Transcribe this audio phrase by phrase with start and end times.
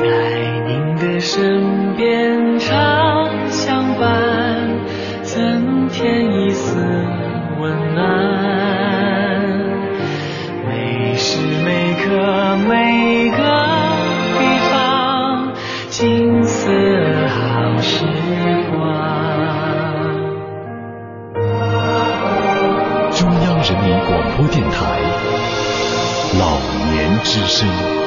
[0.00, 0.06] 在
[0.66, 4.08] 您的身边常相伴，
[5.22, 6.80] 增添一丝
[7.60, 8.00] 温暖。
[10.66, 12.08] 每时每刻
[12.66, 13.36] 每个
[14.38, 14.40] 地
[14.70, 15.52] 方，
[15.90, 16.70] 金色
[17.28, 18.06] 好时
[18.72, 18.80] 光。
[23.12, 24.78] 中央人民广播电台
[26.38, 26.42] 老
[26.90, 27.99] 年之声。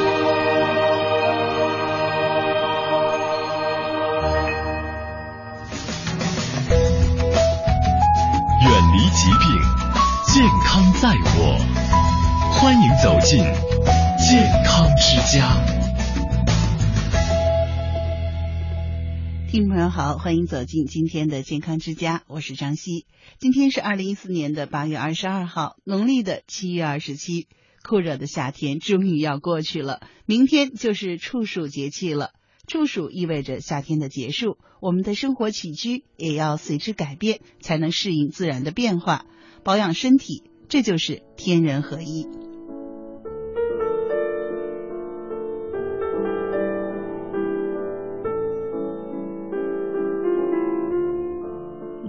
[19.96, 23.06] 好，欢迎走进今天的健康之家，我是张希。
[23.38, 27.48] 今天是二零一四年的八月二十二号，农历的七月二十七。
[27.84, 32.32] 酷热的夏天终于要过去了，明天就是处暑节气了。
[32.66, 39.28] 处暑意味着夏天的结束，我们的生活起居也要随之改变，才能适应自然的变化，
[39.64, 42.26] 保养身体，这就是天人合一。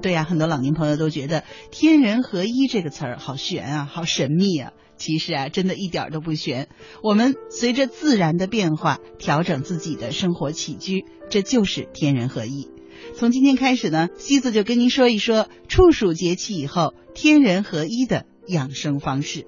[0.04, 4.72] 对呀、很多老年朋友都觉得“天人合一”这个词儿好玄啊，好神秘啊。
[4.98, 6.68] 其实啊，真的一点儿都不玄。
[7.02, 12.68] 我们随着自然的变化，调整自己的生活起居，这就是天人合一。
[13.14, 19.46] 从今天开始呢，西子就跟您说一说处暑节气以后天人合一的养生方式。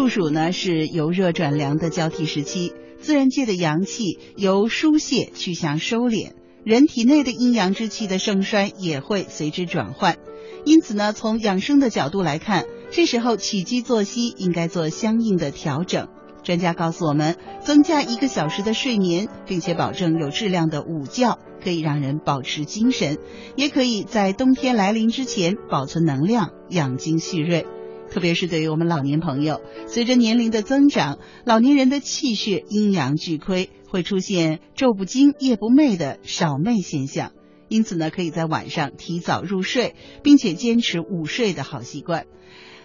[0.00, 6.30] 处暑呢是由热转凉的交替时期，自然界的阳气由疏泄去向收敛，
[6.64, 10.16] 人体内的阴阳之气的盛衰也会随之转换。
[10.64, 16.08] 因此呢，从养生的角度来看，这时候起居作息应该做相应的调整。
[16.42, 23.18] 专家告诉我们，增加一个小时的睡眠，并且保证有质量的午觉，可以让人保持精神，
[23.54, 27.66] 也可以在冬天来临之前保存能量，养精蓄锐。
[28.10, 37.32] 特别是对于我们老年朋友，随着年龄的增长，老年人的气血阴阳俱亏，会出现昼不惊夜不寐的少寐现象。
[37.68, 39.94] 因此呢，可以在晚上提早入睡，
[40.24, 42.26] 并且坚持午睡的好习惯。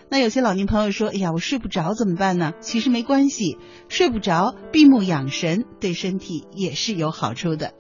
[0.10, 3.58] 那有些老年朋友说：“哎呀，我睡不着怎么办呢？”其实没关系，
[3.90, 7.74] 睡不着，闭目养神，对身体也是有好处的。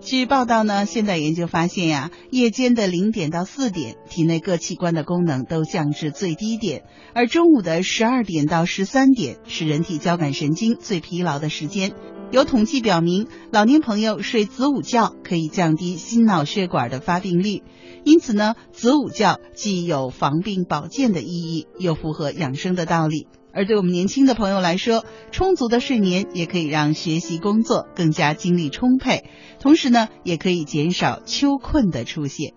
[0.00, 6.84] 据报道呢，现代研究发现呀，夜间的零点到四点，体内各器官的功能都降至最低点，
[7.14, 11.92] 而中午的十二点到十三点是人体交感神经最疲劳的时间。
[12.32, 17.62] 有统计表明，老年朋友睡子午觉可以降低心脑血管的发病率。
[18.02, 23.26] 因此呢，子午觉既有防病保健的意义，又符合养生的道理。
[23.52, 29.24] 而对我们年轻的朋友来说，充足的睡眠也可以让学习工作更加精力充沛，
[29.58, 32.54] 同时呢，也可以减少秋困的出现。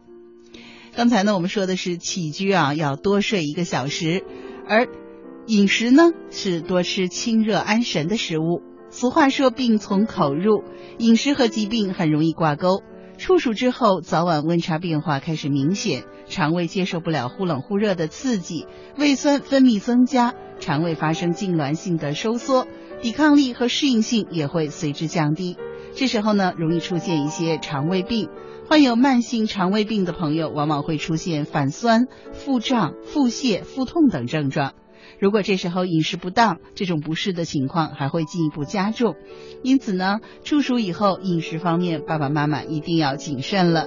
[0.96, 4.24] 刚才呢，我们说的是起居啊，要多睡一个小时，
[4.68, 4.88] 而
[5.48, 8.62] 饮食呢是多吃清热安神的食物。
[8.92, 10.64] 俗话说“病从口入”，
[11.00, 12.84] 饮食和疾病很容易挂钩。
[13.18, 18.68] 处暑之后，早晚温差变化开始明显，肠胃接受不了忽冷忽热的刺激，
[18.98, 22.68] 胃酸分泌增加，肠胃发生痉挛性的收缩，
[23.02, 25.58] 抵抗力和适应性也会随之降低。
[25.96, 28.30] 这时候呢，容易出现一些肠胃病。
[28.68, 34.74] 患有慢性肠胃病的朋友，往往会出现反酸、腹胀、腹泻、腹痛等症状。
[35.20, 39.16] 如果这时候饮食不当，这种不适的情况还会进一步加重。
[39.64, 43.86] 因此呢，处暑以后饮食方面，爸爸妈妈一定要谨慎了。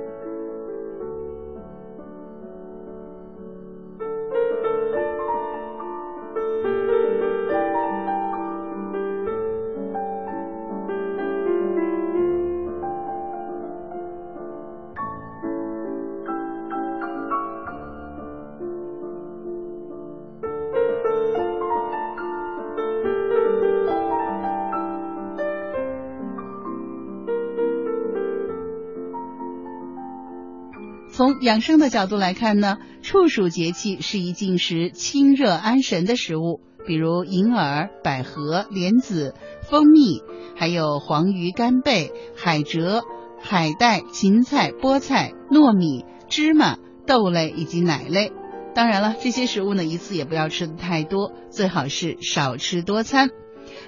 [31.46, 39.32] 养生的角度来看呢，处暑节气适宜进食清热安神的食物，比如银耳、百合、莲子、
[39.62, 40.22] 蜂蜜，
[40.56, 43.02] 还有黄鱼、干贝、海蜇、
[43.40, 48.32] 海带、芹菜、菠菜、糯米、芝麻、豆类以及奶类。
[48.74, 53.28] 当然了，这些食物呢，一次也不要吃的太多，最好是少吃多餐。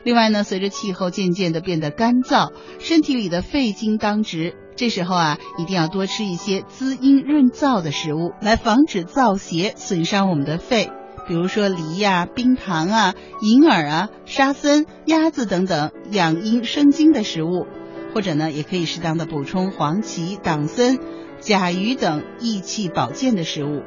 [0.04, 4.54] 另外呢，随着气候渐渐的变得干燥，身体里的肺经当值。
[4.78, 10.92] 这时候啊，一定要多吃一些滋阴润燥的食物，来防止燥邪损伤我们的肺。
[11.26, 17.66] 比如说梨呀、冰糖啊、银耳啊、沙参、鸭子等等养阴生津的食物，
[18.14, 20.96] 或者呢，也可以适当的补充黄芪、党参、
[21.40, 23.82] 甲鱼等益气保健的食物。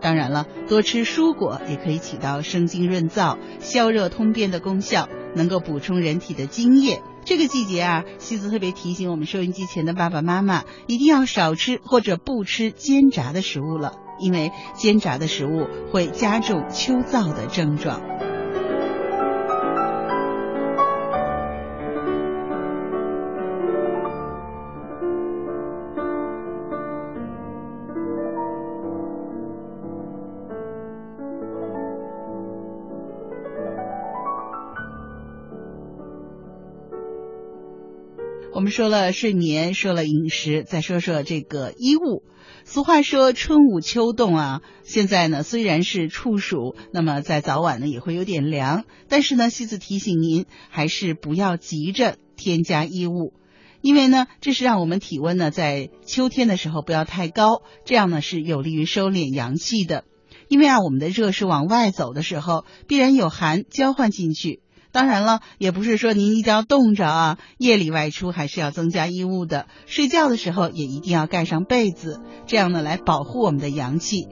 [0.00, 7.02] 当然了，多吃蔬果也可以起到生津润燥、消热通便的功效，能够补充人体的津液。
[7.26, 18.00] 这个季节啊，西子特别提醒我们收音机前的爸爸妈妈，一定要少吃或者不吃煎炸的食物了，因为煎炸的食物会加重秋燥的症状。
[38.76, 42.22] 说了睡眠，说了饮食，再说说这个衣物。
[42.66, 53.32] 俗话说春捂秋冻啊，现在呢虽然是处暑，那么在早晚呢也会有点凉，但是呢，西子提醒您还是不要急着添加衣物，
[53.80, 60.04] 因为呢这是让我们体温呢在秋天的时候不要太高，这样呢是有利于收敛阳气的。
[60.48, 64.60] 因为啊我们的热是往外走的时候，必然有寒交换进去。
[64.96, 69.66] 当然了，也不是说您一定要冻着啊，夜里外出还是要增加衣物的。
[69.84, 74.26] 睡觉的时候也一定要盖上被子，这样呢来保护我们的阳气。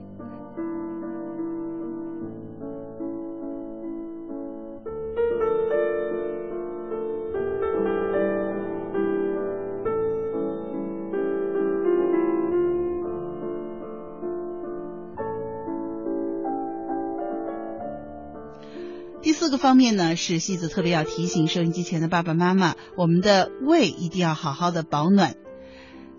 [19.64, 25.36] 方面呢，是西子特别要提醒收音机前的爸爸妈妈，我们的胃一定要好好的保暖。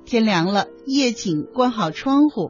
[0.03, 2.49] 天凉了，夜寝关好窗户，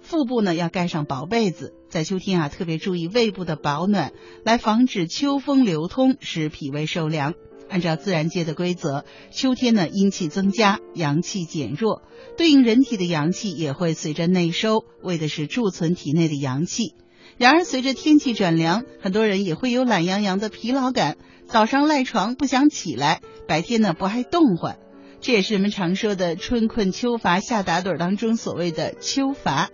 [0.00, 1.74] 腹部呢要盖上薄被子。
[1.90, 7.34] 在秋天啊，特别注意胃部的保暖，来防止秋风流通，使脾胃受凉。
[7.68, 12.00] 按照自然界的规则，秋天呢阴气增加，阳气减弱，
[12.38, 16.94] 对应人体的阳气也会随着内收，为的是贮存体内的阳气。
[17.42, 21.16] 然而，随着天气转凉，很多人也会有懒洋洋的疲劳感，
[21.48, 24.78] 早上赖床不想起来，白天呢不爱动换，
[25.20, 29.70] 这也是人们常说的“春困秋乏夏打盹”当中所谓的秋乏。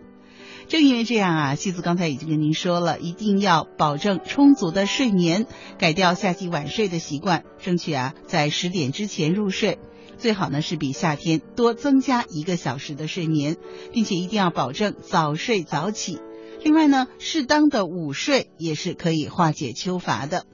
[0.67, 5.45] 正因为这样啊，西子刚才已经跟您说了，一定要保证充足的睡眠，
[5.79, 9.79] 改掉夏季晚睡的习惯，争取啊在十点之前入睡，
[10.17, 13.59] 最好呢是比夏天多增加一个小时的睡眠，
[13.93, 16.19] 并且一定要保证早睡早起。
[16.63, 20.45] 另外呢，适当的午睡也是可以化解秋乏的。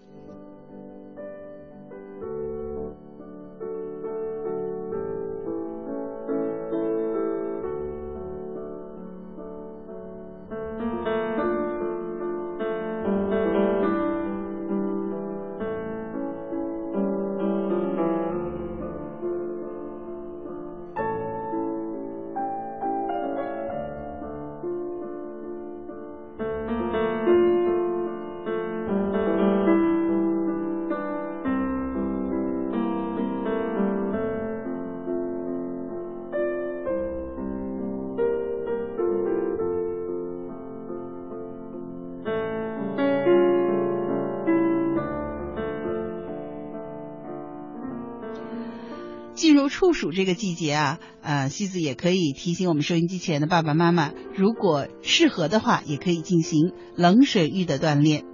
[50.04, 58.26] 暑这个季节啊，呃，西子也可以提醒我们收音机前的爸爸妈妈，如果适合的话，也可以进行冷水浴的锻炼。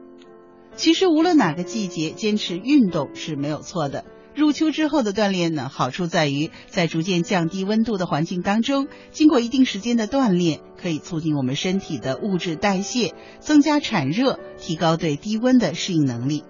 [0.75, 4.05] 其实无论哪个季节，坚持运动是没有错的。
[4.35, 16.43] 入秋之后的锻炼呢，好处在于在逐渐降低温度的环境当中，经过一定时间的锻炼，可以促进我们身体的物质代谢，增加产热，提高对低温的适应能力。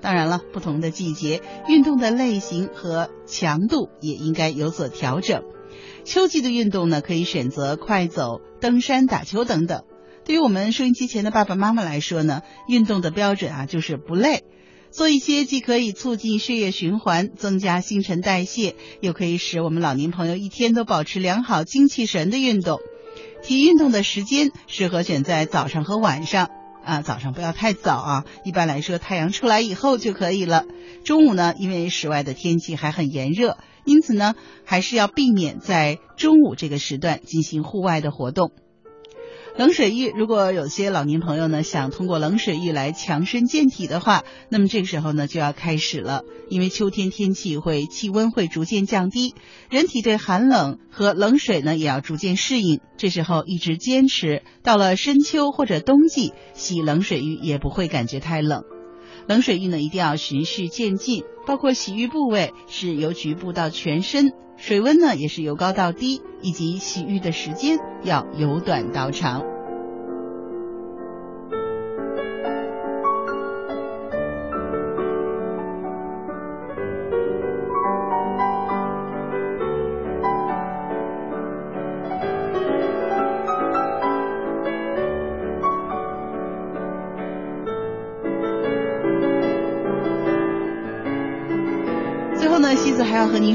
[0.00, 5.42] 当然了，不同的季节，运动的类型和强度也应该有所调整。
[6.04, 9.82] 秋季的运动呢，可以选择快走、登山、打球等等。
[10.24, 14.44] 对于我们收音机前的爸爸妈妈来说呢，运动的标准啊就是不累，
[14.90, 22.78] 做一些既可以促进血液循环、增加新陈代谢，又可以使我们老年朋友一天都保持良好精气神的运动。
[23.42, 26.50] 体育运动的时间适合选在早上和晚上。
[26.88, 30.64] 啊，早上不要太早啊，一般来说太阳出来以后就可以了。
[31.04, 38.52] 中午呢，因为室外的天气还很炎热，因此呢，还是要避免在中午这个时段进行户外的活动。
[39.58, 49.34] 冷水浴，如果有些老年朋友呢想通过冷水浴来强身健体的话，那么这个时候呢就要开始了，因为秋天天气会气温会逐渐降低，
[49.68, 52.78] 人体对寒冷和冷水呢也要逐渐适应。
[52.98, 58.62] 这时候一直坚持，到了深秋或者冬季洗冷水浴也不会感觉太冷。
[59.28, 64.32] 冷水浴呢一定要循序渐进，包括洗浴部位是由局部到全身。
[64.56, 69.57] 水温呢，也是由高到低，以及洗浴的时间要由短到长。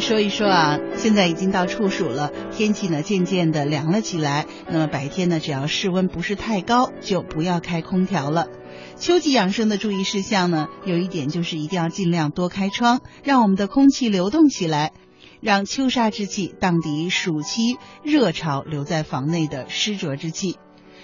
[0.04, 4.46] 说一说啊，现在已经到处暑了，天气呢渐渐的凉了起来。
[4.70, 8.50] 那么白天呢，只要室温不是太高，就不要开空调了。
[8.98, 14.92] 秋季养生的注意事项呢，有一点就是一定要尽量多开窗，让我们的空气流动起来，
[15.40, 20.58] 让秋杀之气荡涤暑期热潮留在房内的湿浊之气。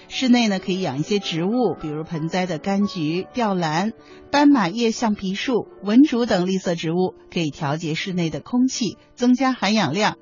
[0.09, 3.93] 室内呢，可以养一些植物，比如盆栽的柑橘、吊兰、
[4.31, 10.17] 斑马叶橡皮树、文竹等绿色植物，可以调节室内的空气，增加含氧量。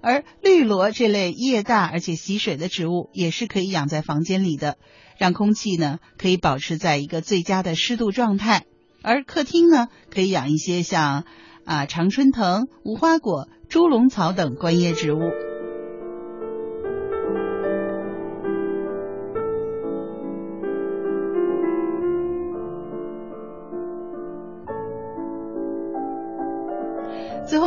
[0.00, 4.76] 而绿萝这类叶大而且吸水的植物，也是可以养在房间里的，
[5.18, 8.64] 让空气呢可以保持在一个最佳的湿度状态。
[9.02, 11.24] 而客厅呢，可以养一些像
[11.64, 15.18] 啊常春藤、无花果、猪笼草等观叶植物。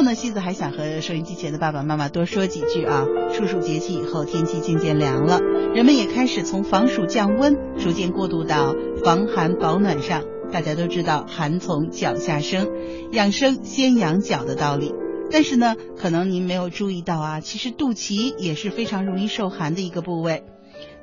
[0.07, 3.05] 呢，西子还想和收音机前的爸爸妈妈多说几句啊。
[3.33, 5.41] 处暑节气以后，天气渐渐凉了，
[5.75, 8.73] 人们也开始从防暑降温，逐渐过渡到
[9.03, 10.23] 防寒保暖上。
[10.49, 12.69] 大家都知道“寒从脚下生”，
[13.11, 14.93] 养生先养脚的道理。
[15.29, 20.43] 但是呢，可能您没有注意到啊，其实肚脐也是非常容易受寒的一个部位。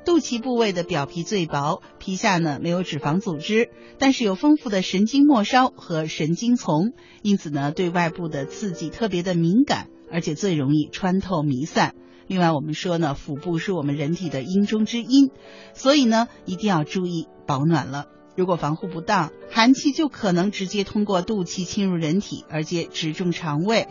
[0.05, 6.93] 肚脐部位的表皮最薄，皮下呢没有脂肪组织，但是有丰富的神经末梢和神经丛，
[7.23, 11.95] 因此呢对外部的刺激特别的敏感，而且最容易穿透弥散。
[12.27, 15.31] 另外我们说呢，腹部是我们人体的阴中之阴，
[15.73, 18.05] 所以呢一定要注意保暖了。
[18.37, 23.87] 如果防护不当，寒气就可能直接通过肚脐侵入人体，而且直中肠胃。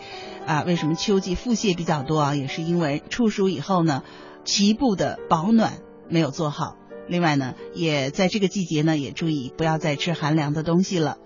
[0.46, 2.34] 啊，为什么秋季腹泻比较多啊？
[2.36, 4.04] 也是因为处暑以后呢，
[4.44, 5.78] 脐部的保暖。
[6.08, 6.76] 没有做好，
[7.08, 11.18] 另外呢，也在这个季节呢，也注意不要再吃寒凉的东西了。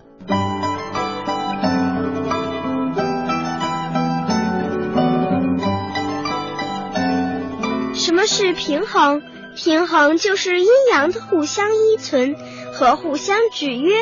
[7.93, 9.21] 什么是平衡？
[9.55, 12.35] 平衡就是阴阳的互相依存
[12.73, 13.93] 和互相制约，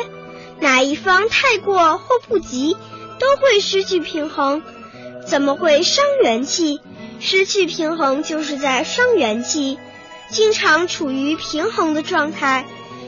[0.60, 2.76] 哪一方太过或不及，
[3.18, 4.62] 都会失去平衡。
[5.26, 6.80] 怎么会伤元气？
[7.18, 9.78] 失去平衡就是在伤元气。
[10.30, 12.66] 经常处于平衡的状态，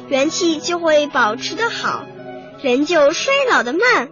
[0.08, 2.06] 元气就会保持得好，
[2.62, 4.08] 人就衰老的慢。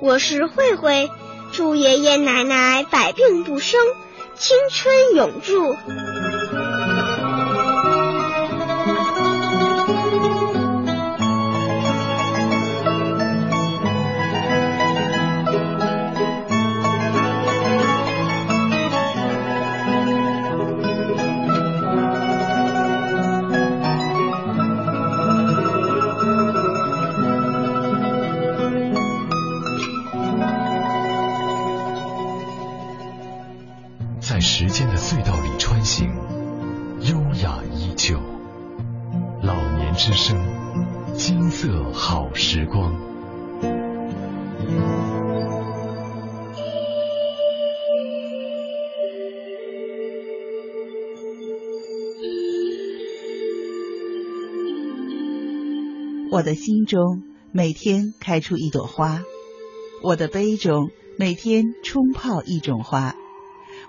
[0.00, 1.10] 我是慧慧，
[1.52, 3.80] 祝爷爷奶奶百病不生，
[4.34, 5.76] 青春永驻。
[56.42, 57.22] 我的心中
[57.52, 59.22] 每天开出一朵花，
[60.02, 63.14] 我的杯中每天冲泡一种花。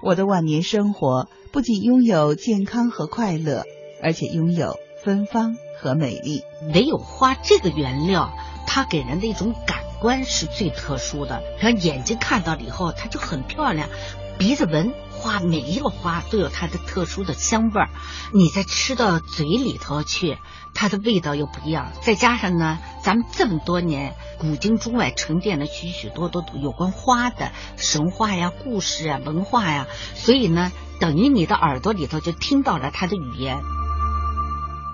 [0.03, 3.63] 我的晚年生活不仅拥有健康和快乐，
[4.03, 5.55] 而且拥有芬芳。
[5.81, 6.43] 和美丽，
[6.75, 8.31] 唯有花这个原料，
[8.67, 11.41] 它给人的一种感官是最特殊的。
[11.59, 13.89] 像眼睛看到了以后，它就很漂亮；
[14.37, 14.93] 鼻子闻
[15.23, 17.89] 花，每一个花都有它的特殊的香味儿。
[18.33, 20.37] 你再吃到嘴里头去，
[20.73, 21.93] 它的味道又不一样。
[22.01, 33.61] 再加上呢，咱们这么多年古今中外沉淀了许许多多有关花的神话呀、故事啊、文化呀，所以呢，等于你的耳朵里头就听到了它的语言。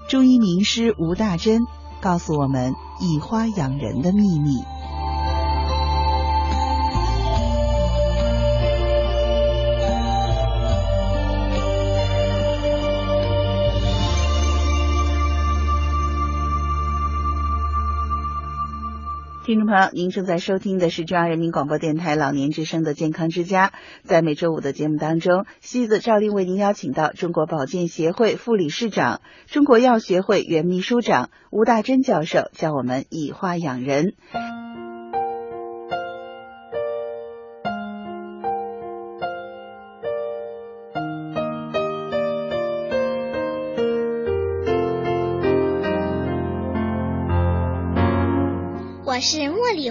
[0.08, 1.62] 中医名师吴大珍
[2.02, 4.64] 告诉我们以花养人的秘密。
[19.50, 23.72] 听众朋友，您正在收听的是中央人民广播电台老年之声的健康之家。
[24.04, 34.14] 在每周五的节目当中，西子赵令为您邀请到中国保健协会副理事长、中国药学会原秘书长吴大珍教授，教我们以花养人。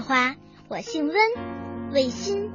[0.01, 0.37] 花，
[0.69, 1.17] 我性温，
[1.93, 2.51] 味辛，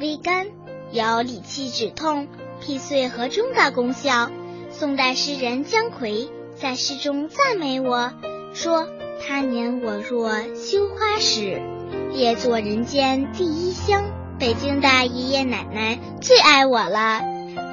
[0.00, 0.46] 微甘，
[0.90, 2.28] 有理气止痛、
[2.60, 4.30] 辟秽和中的功效。
[4.70, 8.12] 宋代诗人姜夔在诗中赞美我
[8.54, 8.88] 说
[9.20, 11.60] ：“他年我若羞花时，
[12.12, 14.04] 也作人间第一香。”
[14.38, 17.20] 北京的爷爷奶奶最爱我了。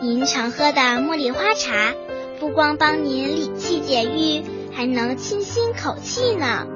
[0.01, 1.93] 您常喝的茉莉花茶，
[2.39, 6.67] 不光帮您理气解郁，还能清新口气呢。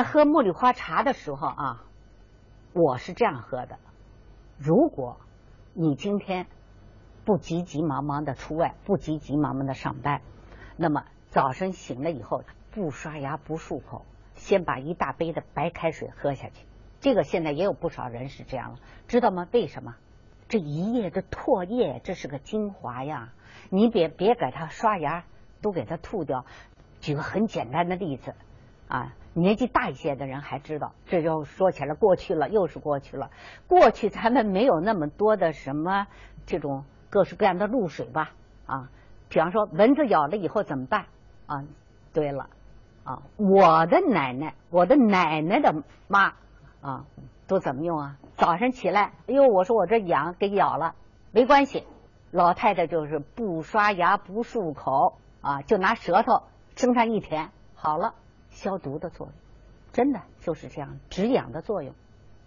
[0.00, 1.84] 在喝茉莉花茶的时候啊，
[2.72, 3.78] 我是这样喝的。
[4.56, 5.20] 如果
[5.74, 6.46] 你今天
[7.26, 10.22] 不急急忙忙的出外，不急急忙忙的上班，
[10.78, 16.64] 那么早晨醒了以后不刷牙不漱口，先把一大杯的白开水喝下去。
[17.00, 19.48] 这个现在也有不少人是这样了，知道吗？
[19.52, 19.96] 为什么？
[20.48, 23.34] 这一夜的唾液，这是个精华呀！
[23.68, 25.24] 你别别给它刷牙，
[25.60, 26.46] 都给它吐掉。
[27.00, 28.34] 举个很简单的例子
[28.90, 29.14] 啊。
[29.32, 33.30] 年纪大一些的人还知道，这就说起来过去了，又是过去了。
[33.68, 36.08] 过去咱们没有那么多的什么
[36.46, 38.32] 这种各式各样的露水吧？
[38.66, 38.90] 啊，
[39.28, 41.06] 比方说蚊子咬了以后怎么办？
[41.46, 41.64] 啊，
[42.12, 42.50] 对了，
[43.04, 46.34] 啊，我的奶奶，我的奶奶的妈
[46.80, 47.06] 啊，
[47.46, 48.16] 都怎么用啊？
[48.36, 50.96] 早上起来，哎呦，我说我这痒，给咬了，
[51.30, 51.86] 没关系，
[52.32, 56.42] 老太太就是不刷牙不漱口啊，就拿舌头
[56.74, 58.14] 蒸上一舔，好了。
[58.50, 59.34] 消毒的作用，
[59.92, 61.94] 真的就是这样，止痒的作用，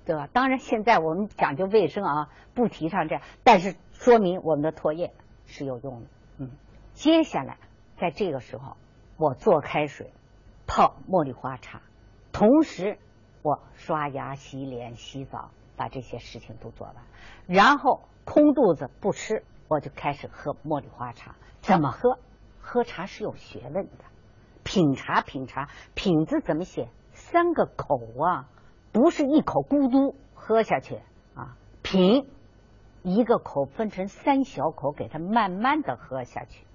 [0.06, 0.28] 对吧？
[0.32, 5.14] 当然，现在我们讲究卫生啊，不提倡这样，但是说明我们的唾液
[5.46, 6.08] 是有用的。
[6.38, 6.52] 嗯，
[6.94, 7.58] 接下来
[7.98, 8.78] 在这个时候，
[9.18, 10.12] 我做开水
[10.68, 11.82] 泡茉莉花茶，
[12.32, 12.98] 同时
[13.42, 16.96] 我刷牙、洗脸、洗澡，把这些事情都做完，
[17.48, 21.36] 然后空肚子不吃，我就开始喝茉莉花茶。
[21.62, 22.20] 怎么喝？
[22.60, 24.06] 喝茶是有学问的。
[24.64, 26.90] 品茶，品茶，品字怎么写？
[27.12, 28.50] 三个口啊，
[28.92, 30.96] 不是一口咕嘟喝下去
[31.36, 31.58] 啊。
[31.82, 32.28] 品，
[33.04, 36.66] 一个口分成三小口，给它慢慢的喝下去，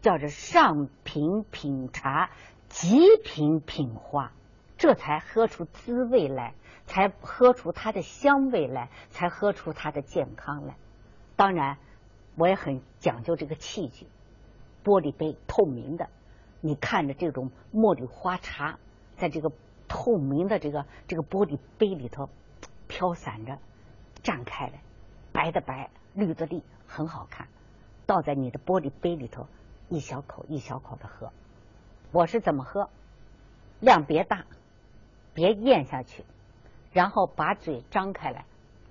[0.00, 2.30] 叫着上品品茶，
[2.68, 4.32] 极品品花，
[4.76, 6.54] 这才喝出滋味来，
[6.86, 10.76] 才喝出它的香味来，才喝出它的健康来。
[11.36, 11.78] 当然，
[12.36, 14.06] 我也很讲究这个器具，
[14.82, 16.08] 玻璃杯，透明的。
[16.66, 18.78] 你看着这种茉莉花茶，
[19.18, 19.52] 在这个
[19.86, 22.30] 透明的这个这个玻璃杯里头
[22.88, 23.58] 飘散着，
[24.22, 24.80] 绽开来，
[25.30, 27.48] 白的白，绿的绿，很好看。
[28.06, 29.46] 倒在你的玻璃杯里头，
[29.90, 31.30] 一小口一小口的喝。
[32.12, 32.88] 我是怎么喝？
[33.80, 34.46] 量别大，
[35.34, 36.24] 别咽下去，
[36.94, 38.46] 然后把嘴张开来，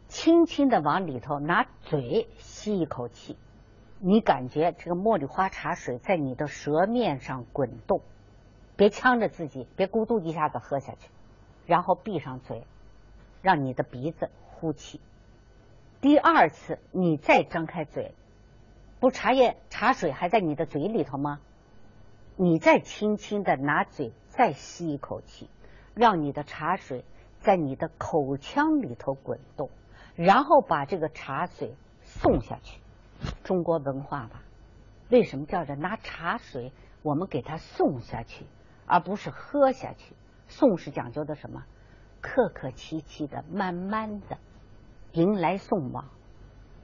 [0.08, 3.36] 轻轻的往里头拿嘴吸一口气。
[4.06, 8.02] 你感觉这个茉莉花茶水在你的舌面上滚动，
[8.76, 11.10] 别呛着自己，别咕嘟一下子喝下去，
[11.66, 12.66] 然后闭上嘴，
[13.42, 15.00] 让你的鼻子呼气。
[16.02, 18.14] 第二次你再张开嘴，
[19.00, 21.40] 不茶叶茶水还在你的嘴里头吗？
[22.36, 25.50] 你再轻轻的拿嘴再吸一口气，
[25.94, 27.06] 让你的茶水
[27.40, 29.70] 在你的口腔里头滚动，
[30.18, 32.83] 然后把这个茶水送下去。
[33.44, 34.42] 中国文化吧，
[35.10, 36.72] 为什么叫着拿茶水？
[37.02, 38.46] 我们给它送下去，
[38.86, 40.16] 而不是喝下去。
[40.48, 41.66] 送是讲究的什么？
[42.22, 44.38] 客客气气的，慢慢的
[45.12, 46.06] 迎来送往，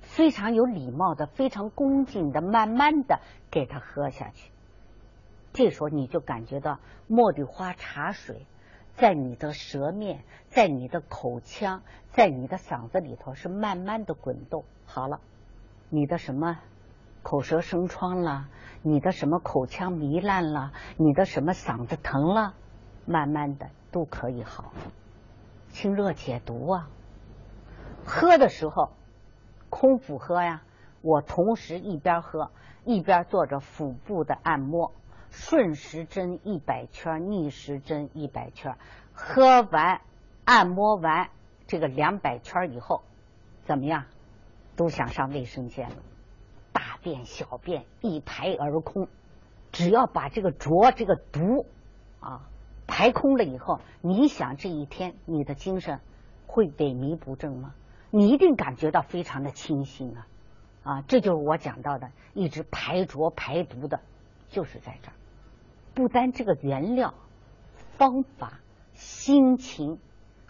[0.01, 4.51] 非常有礼貌的，非常恭敬的，慢慢的给它喝下去。
[5.53, 8.45] 这时候你就感觉到茉莉花茶水
[8.95, 14.65] 在你的舌面，在你的口腔，在你的嗓子里头是慢慢的滚动。
[14.85, 15.21] 好了。
[15.89, 16.59] 你的什么
[17.23, 18.47] 口舌生疮了，
[18.83, 22.53] 你的什么口腔糜烂了，你的什么嗓子疼了，
[23.05, 24.71] 慢慢的都可以好。
[25.69, 26.89] 清热解毒啊！
[28.05, 28.91] 喝的时候
[29.69, 30.61] 空腹喝呀，
[31.01, 32.51] 我同时一边喝
[32.85, 34.91] 一边做着腹部的按摩，
[35.29, 38.75] 顺时针一百圈，逆时针一百圈。
[39.13, 40.01] 喝完
[40.45, 41.29] 按摩完
[41.67, 43.03] 这个两百圈以后，
[43.63, 44.05] 怎么样？
[44.79, 45.97] 都想上卫生间了，
[46.71, 49.09] 大便小便一排而空。
[49.73, 51.65] 只要把这个浊这个毒
[52.21, 52.47] 啊
[52.87, 55.99] 排空了以后，你想这一天你的精神
[56.47, 57.75] 会萎靡不振吗？
[58.09, 60.27] 你一定感觉到非常的清新啊！
[60.83, 63.99] 啊，这就是我讲到的，一直排浊排毒的，
[64.47, 65.13] 就是在这儿。
[65.93, 67.13] 不单这个原料、
[67.97, 68.61] 方法、
[68.93, 69.99] 心情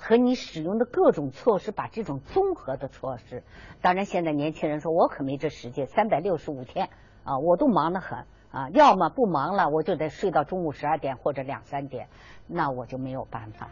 [0.01, 3.43] 和你使用的各种措施，把这种综合的措施。
[3.81, 6.89] 当然，现在年轻人说，我可没这时间，三百六十五天
[7.25, 12.07] 啊，我都忙得很啊，要么不忙了，我就得睡到中午十二点或者两三点，
[12.47, 13.69] 那我就没有办法。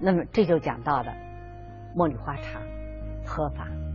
[0.00, 1.14] 那么这就讲到的
[1.94, 2.60] 茉莉花茶。
[3.24, 3.85] 喝法。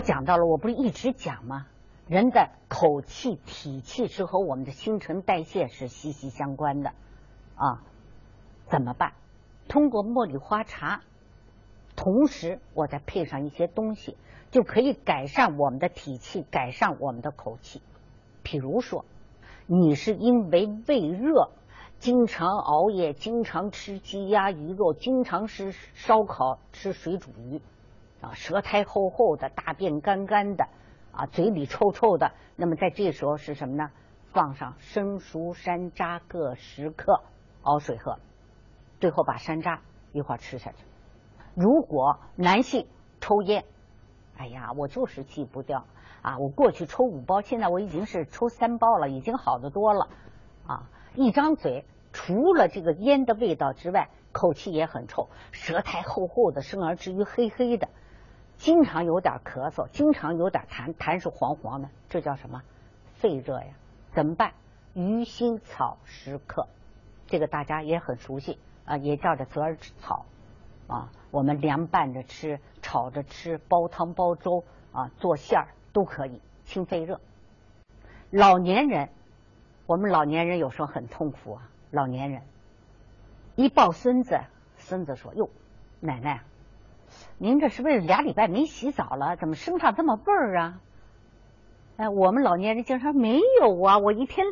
[0.00, 1.66] 讲到了，我不是一直讲吗？
[2.08, 6.90] 人的口气、体气是和我们的新陈代谢是息息相关的
[7.54, 7.82] 啊。
[8.66, 9.12] 怎么办？
[9.68, 11.02] 通过茉莉花茶，
[11.94, 14.16] 同时我再配上一些东西，
[14.50, 17.80] 就可以改善我们的体气，改善我们的口气。
[18.42, 19.04] 比如说，
[19.66, 21.50] 你是因为胃热，
[21.98, 27.60] 经常熬夜，经常吃鸡鸭鱼肉，经常吃烧烤，吃水煮鱼。
[28.20, 30.68] 啊，舌苔厚厚的，大便干干的，
[31.12, 32.32] 啊，嘴里臭臭的。
[32.56, 33.90] 那么在这时候是什么呢？
[34.32, 37.22] 放上生熟山楂各十克，
[37.62, 38.18] 熬水喝，
[39.00, 39.80] 最后把山楂
[40.12, 40.84] 一块吃下去。
[41.54, 42.86] 如果男性
[43.20, 43.64] 抽烟，
[44.36, 45.84] 哎呀，我就是戒不掉
[46.22, 46.38] 啊！
[46.38, 50.08] 我过去抽五包，现在我已经是抽三包了，已经好得多了
[50.66, 50.88] 啊！
[51.16, 57.88] 一张嘴，除了这个烟的味道之外，口气也很臭，舌苔厚厚的，生而至于黑黑的，
[58.60, 62.62] 经常有点咳嗽，经常有点痰，痰是黄黄的，这叫什么？
[63.14, 63.68] 肺热呀？
[64.12, 64.52] 怎么办？
[64.92, 66.68] 鱼腥草十克，
[67.26, 70.26] 这个大家也很熟悉啊，也叫做泽尔草
[70.88, 71.10] 啊。
[71.30, 77.18] 我们凉拌着吃，炒着吃，煲汤煲粥啊，做馅儿都可以清肺热。
[78.28, 79.08] 老年人，
[79.86, 81.70] 我们老年人有时候很痛苦啊。
[81.90, 82.42] 老年人
[83.56, 84.38] 一抱孙子，
[84.76, 85.48] 孙子说：“哟，
[85.98, 86.42] 奶奶，
[87.38, 89.36] 您这是不是俩礼拜没洗澡了？
[89.36, 90.80] 怎么身上这么味儿啊？”
[91.96, 94.46] 哎，我们老年人经常没有啊，我一天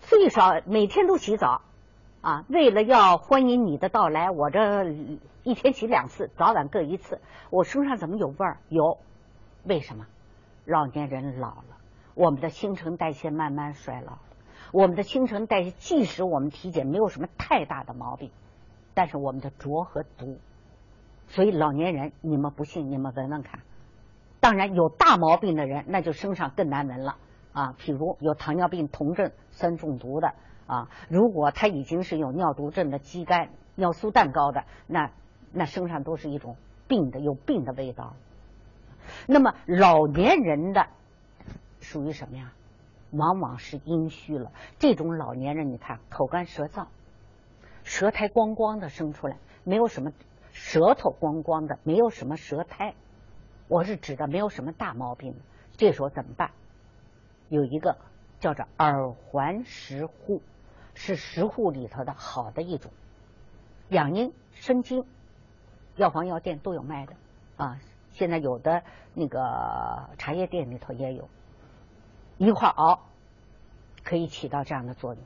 [0.00, 1.62] 最少每天都洗澡
[2.20, 4.94] 啊，为了要欢迎你的到来，我这。
[5.42, 7.18] 一天洗两次，早晚各一次。
[7.48, 8.58] 我身上怎么有味儿？
[8.68, 8.98] 有，
[9.64, 10.06] 为什么？
[10.66, 11.78] 老年人老了，
[12.12, 14.18] 我们的新陈代谢慢慢衰老，
[14.70, 18.30] 我们的新陈代谢即使我们体检没有什么太大的毛病，
[18.92, 20.38] 但是我们的浊和毒，
[21.30, 23.60] 所以老年人你们不信，你们闻闻看。
[24.38, 27.16] 当然有大毛病的人，那就身上更难闻了
[27.52, 27.74] 啊。
[27.78, 30.34] 譬如有糖尿病酮症酸中毒的
[30.66, 35.10] 啊，如果他已经是有尿毒症的肌酐、尿素蛋高的那。
[35.52, 36.54] 那身上都是一种
[36.86, 38.14] 病的，有病的味道。
[39.26, 40.86] 那么老年人的
[41.80, 42.52] 属于什么呀？
[43.10, 44.52] 往往是阴虚了。
[44.78, 46.86] 这种老年人，你看口干舌燥，
[47.82, 50.12] 舌苔光光的生出来，没有什么
[50.52, 52.94] 舌头光光的，没有什么舌苔。
[53.68, 55.34] 我是指的没有什么大毛病。
[55.76, 56.50] 这时候怎么办？
[57.48, 57.96] 有一个
[58.38, 60.40] 叫做耳环石斛，
[60.94, 62.92] 是石斛里头的好的一种
[63.88, 65.04] 养阴生津。
[65.96, 67.14] 药房药店都有卖的
[67.56, 67.80] 啊，
[68.12, 68.82] 现在有的
[69.14, 71.28] 那个茶叶店里头也有，
[72.38, 73.00] 一块熬
[74.04, 75.22] 可以起到这样的作用。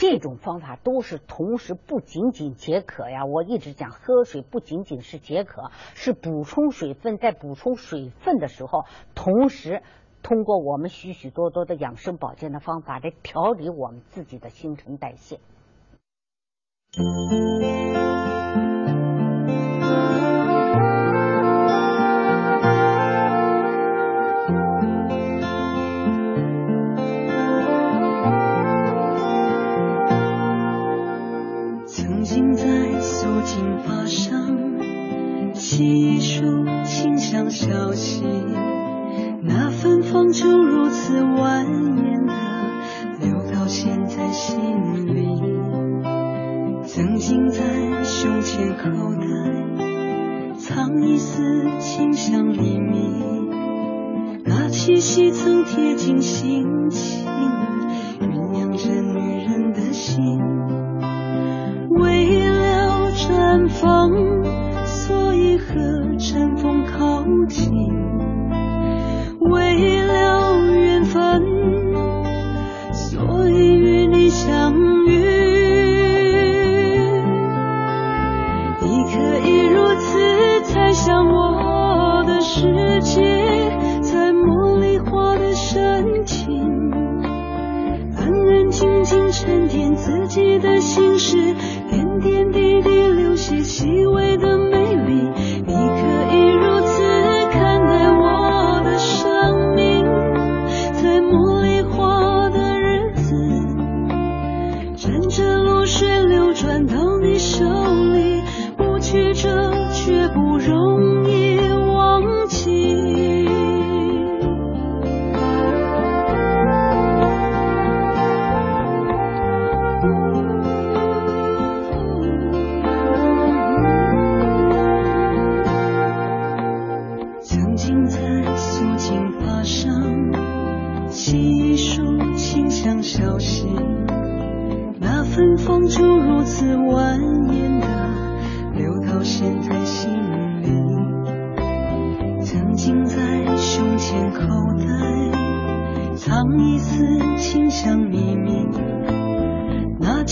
[0.00, 8.84] 这种方法都是同时不仅仅解渴呀，我一直讲喝水不仅仅是解渴，是补充水分，在补充水分的时候，
[9.14, 9.82] 同时
[10.22, 15.38] 通过我们许许多多的养生保健的方法来调理我们自己的新陈代谢。
[37.70, 38.24] 消息，
[39.44, 42.32] 那芬芳就如此蜿蜒的
[43.20, 44.58] 流到现在心
[45.06, 45.40] 里。
[46.84, 47.62] 曾经在
[48.02, 53.08] 胸前口袋藏一丝清香秘密，
[54.44, 57.24] 那气息曾贴近心情，
[58.18, 60.40] 酝酿着女人的心。
[61.90, 64.39] 为了绽放。
[65.50, 68.19] 所以和尘封靠近，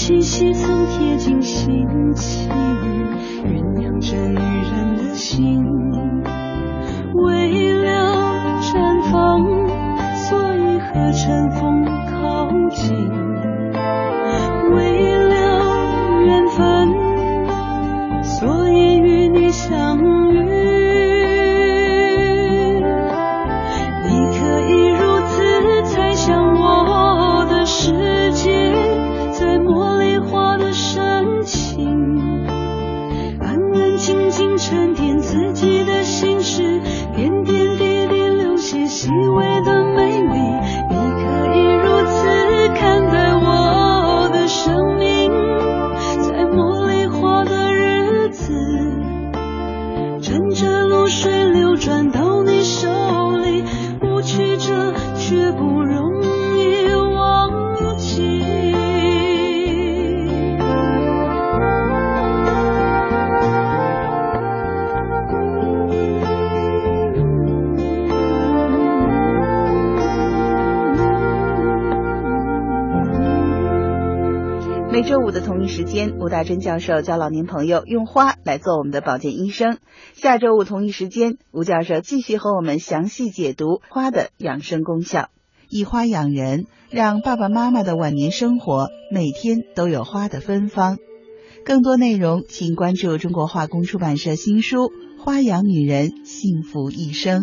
[0.08, 2.50] 气息曾贴近心，情
[3.44, 5.62] 酝酿着女人的心，
[7.12, 9.44] 为了绽放，
[10.16, 12.96] 所以和尘风靠近，
[14.74, 15.17] 为了。
[75.68, 79.78] 时间，吴大珍教授教老年朋友用花来做我们的保健医生。
[80.14, 85.28] 下周五同一时间，吴教授继续和我们详细解读花的养生功效。
[85.68, 90.96] 以花养人，让爸爸妈妈的晚年生活每天都有花的芬芳。
[91.64, 94.78] 更多内容，请关注中国化工出版社新书
[95.22, 97.42] 《花养女人，幸福一生》。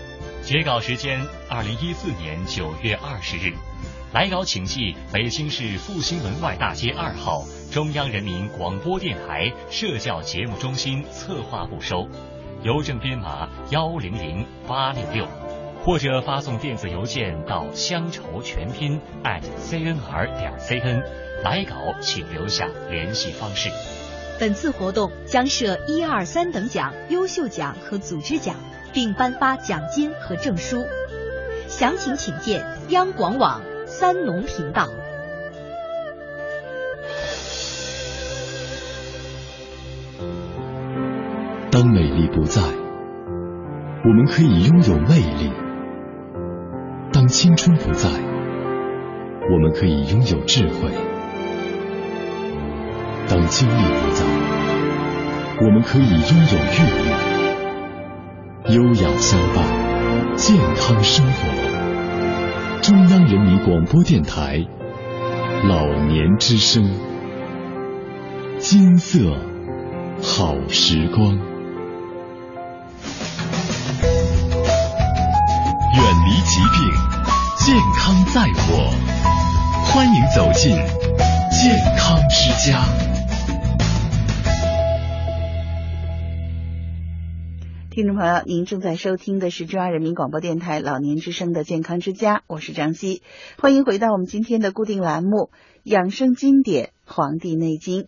[0.43, 3.53] 截稿时间：二零一四年九月二十日。
[4.11, 12.07] 来稿请寄北京市复兴门外大街二号中央人民广播电台社教节目中心策划部收，
[12.63, 15.27] 邮政编码幺零零八六六，
[15.85, 21.03] 或者发送电子邮件到乡愁全拼 at cnr 点 cn。
[21.43, 23.69] 来稿请留下联系方式。
[24.39, 28.55] 本次活动将设一二三等奖、优秀奖和组织奖，
[28.93, 30.85] 并颁发奖金和证书。
[31.67, 34.87] 详情请见央广网三农频道。
[41.71, 45.51] 当美丽不在，我们可以拥有魅力；
[47.13, 50.91] 当青春不在，我们可以拥有智慧；
[53.29, 54.25] 当精力不在，
[55.61, 57.30] 我们可以拥有阅历。
[58.69, 59.65] 优雅相伴，
[60.37, 62.81] 健康生活。
[62.81, 64.63] 中央人民广播电台
[65.63, 66.87] 老年之声，
[68.59, 69.17] 金色
[70.21, 71.35] 好时光。
[75.95, 76.91] 远离疾病，
[77.57, 78.93] 健康在我。
[79.85, 80.71] 欢迎走进
[81.49, 83.10] 健康之家。
[87.91, 93.21] 听众朋友，您正在收听的是中央人民广播电台老年之声的健康之家，我是张希，
[93.57, 95.29] 欢迎回到我们今天的固定栏目
[95.83, 98.03] 《养生经典·黄帝内经》。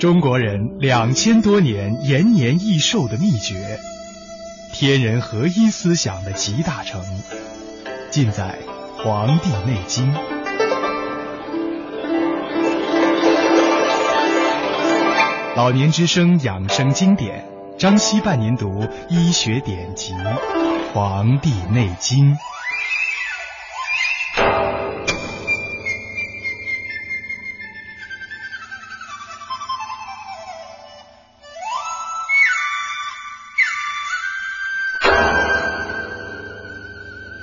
[0.00, 3.78] 中国人两千多年延年益寿的秘诀，
[4.72, 7.00] 天人合一思想的集大成，
[8.10, 8.58] 尽在
[9.04, 10.12] 《黄帝内经》。
[15.56, 17.44] 老年之声养生经典，
[17.78, 20.12] 张希伴您读医学典籍
[20.92, 22.34] 《黄帝内经》。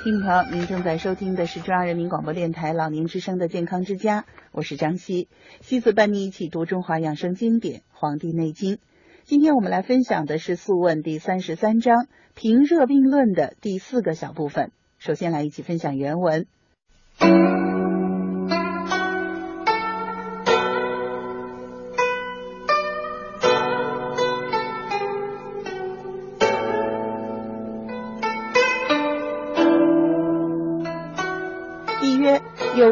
[0.02, 5.28] 听众朋友，您正在收听的是中央人民广播电台老年之声的健康之家，我是张希，
[5.60, 8.74] 希子伴你一起读中华养生经典《黄帝内经》。
[9.22, 14.72] 今天我们来分享的是《素问》第三十三章《平热病论》的第四个小部分。
[14.98, 16.46] 首先来一起分享原文。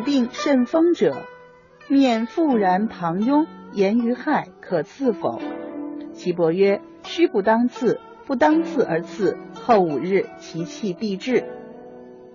[0.01, 1.17] 病甚风者，
[1.89, 5.41] 面复然旁痈，言于害，可刺否？
[6.13, 11.45] 岐伯曰：须不当刺，不当刺而刺，后五日其气必至。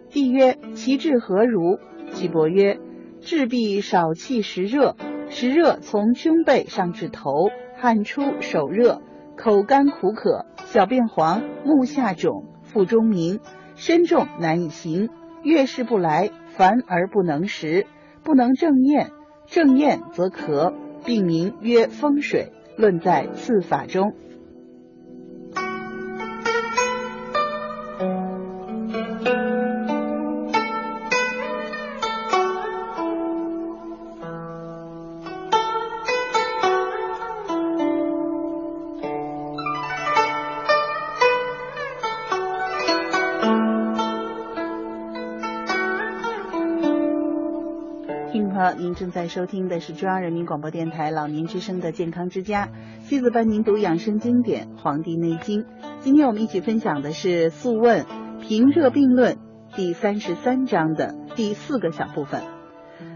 [0.10, 1.78] 帝曰：其志何如？
[2.14, 2.80] 岐伯曰：
[3.22, 4.96] 志必少气时热，
[5.30, 9.02] 时热从胸背上至头，汗出手热，
[9.36, 13.40] 口干苦渴，小便黄，目下肿，腹中鸣，
[13.76, 15.10] 身重难以行，
[15.44, 17.86] 月事不来，烦而不能食，
[18.24, 19.12] 不能正咽，
[19.46, 20.74] 正咽则咳，
[21.06, 24.14] 病名曰风水，论在次法中。
[48.96, 52.70] 正在收听的是中央人民广播电台老年之声的健康之家，
[53.04, 55.64] 妻子伴您读养生经典《黄帝内经》。
[56.00, 58.06] 今天我们一起分享的是《素问·
[58.40, 59.34] 平热病论》
[59.76, 62.42] 第三十三章的第四个小部分。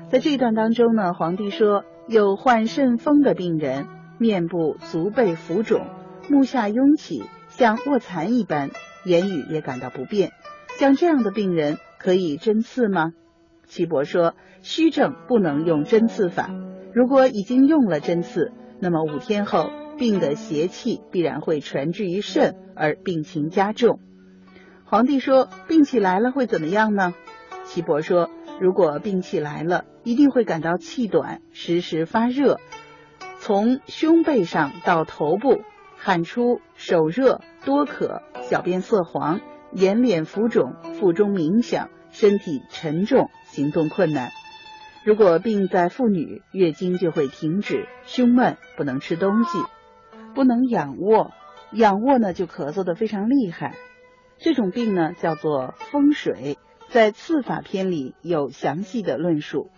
[0.09, 5.87] 在这一段当中呢，皇帝说有患肾风的病人，面部、足背浮肿，
[6.29, 8.71] 目下拥起，像卧蚕一般，
[9.05, 10.33] 言语也感到不便。
[10.77, 13.13] 像这样的病人，可以针刺吗？
[13.65, 16.49] 岐伯说：“虚症不能用针刺法，
[16.93, 23.99] 如果已经用了针刺，那么五天后病的邪气必然会传至于肾，而病情加重。”
[24.85, 27.13] 皇帝说：“病起来了会怎么样呢？”
[27.63, 28.29] 岐伯说
[28.59, 32.57] ：“如果病起来了，一定会感到气短，时时发热，
[33.39, 35.61] 从胸背上到头部，
[35.95, 39.39] 汗出，手热，多渴，小便色黄，
[39.71, 44.29] 眼脸浮肿，腹中鸣响，身体沉重。”行动困难，
[45.09, 49.57] 如果病在妇女，月经就会停止，胸闷，不能吃东西，
[50.35, 51.31] 不能仰卧，
[51.71, 53.73] 仰卧呢就咳嗽的非常厉害。
[54.37, 59.71] 这种病呢叫做风水，在刺法篇里有详细的论述。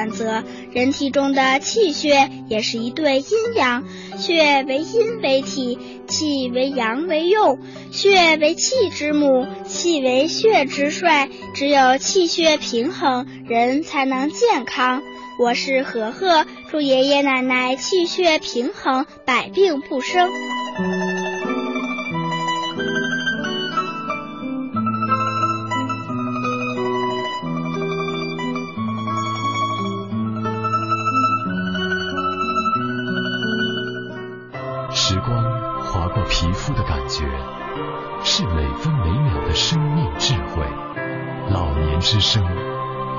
[0.00, 0.42] 原则，
[0.72, 3.84] 人体中的气血也是一对阴阳，
[4.16, 5.78] 血为阴为体，
[6.08, 7.58] 气为阳为用，
[7.92, 15.02] 血为气之母，气为血之帅，只有气血平衡，人才能健康。
[15.38, 20.30] 我是和和，祝爷爷奶奶气血平衡，百病不生。
[40.18, 40.64] 智慧。
[41.50, 42.42] 老年之声，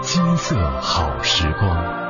[0.01, 2.01] 金色好时光。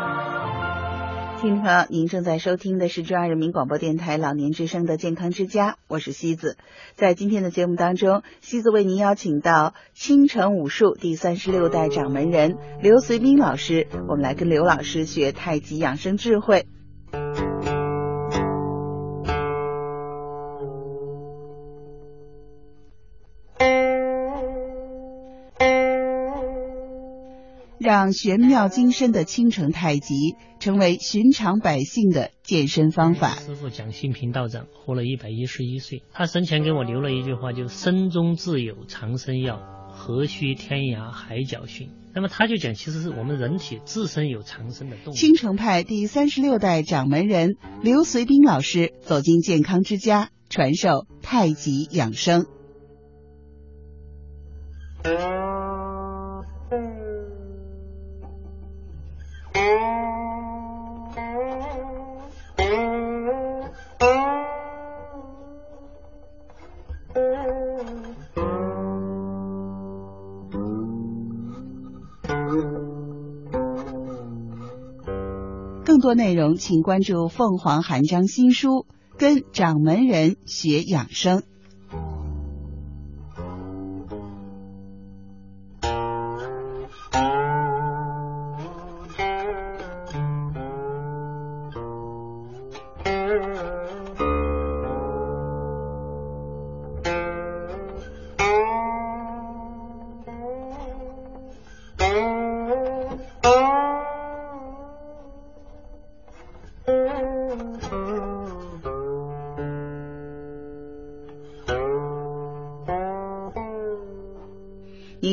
[1.39, 6.55] 听众朋友，您正在收听的是中央人民广播电台老年之声的健康之家，我是西子。
[6.95, 16.67] 在今天的节目当中，西子为您邀请到青城武术第三十六代掌门人刘随斌老师，我们来跟刘老师学太极养生智慧。
[27.81, 33.29] 让玄妙精深的青城太极成为寻常百姓的健身方法。
[33.29, 39.59] 师傅蒋新平道长活了一百一十一岁，他生前给我留了一句话，就身中自有长生药，
[39.91, 41.89] 何须天涯海角寻。
[42.13, 45.17] 那么他就讲，其实是我们人体自身有长生的动力。
[45.17, 52.45] 青城派第三十六代掌门人刘随斌老师走进健康之家，传授太极养生。
[76.13, 78.69] 内容，请关注凤凰韩章新书
[79.17, 81.39] 《跟掌门人学养生》。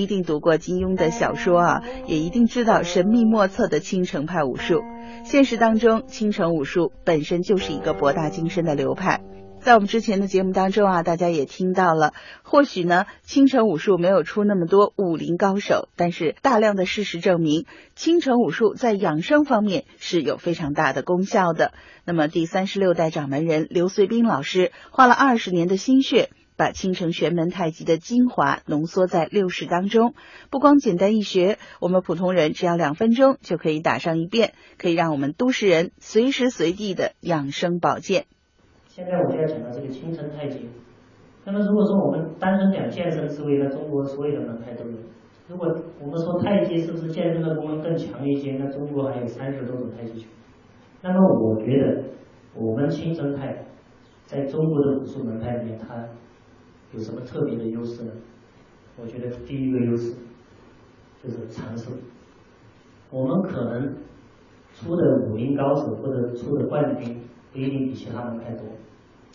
[0.09, 4.83] 定读过金庸的小说啊，也一定知道神秘莫测的青城派武术。
[5.23, 9.21] 现实当中，青城武术本身就是一个博大精深的流派。
[9.61, 21.73] 在我们之前的节目当中啊，大家也听到了，或许呢，青城武术没有出那么多武林高手，但是大量的事实证明，青城武术在养生方面是有非常大的功效的。
[22.05, 26.31] 那么，第三十六代掌门人刘遂斌老师花了二十年的心血。
[26.59, 30.15] 把青城玄门太极的精华浓缩在六式当中，
[30.51, 38.27] 不光简单易学，我们普通人只要两分钟就可以打上一遍，可以让我们都市人随时随地的养生保健。
[38.89, 40.69] 现在我就要讲到这个青城太极。
[41.45, 44.99] 那么如果说我们单纯讲健身思维，那中国所有的门派都有。
[45.47, 45.67] 如果
[46.01, 48.59] 我们说太极是不是健身的功能更强一些？
[48.59, 50.29] 那中国还有三十多种太极拳。
[51.01, 52.03] 那么我觉得
[52.55, 53.65] 我们青城派
[54.27, 56.05] 在中国的武术门派里面，它
[56.93, 58.13] 有什么特别的优势呢？
[58.97, 60.15] 我觉得第一个优势
[61.23, 61.93] 就是长寿。
[63.11, 63.95] 我们可能
[64.75, 67.21] 出的武林高手或者出的冠军
[67.53, 68.67] 不一定比其他人太多，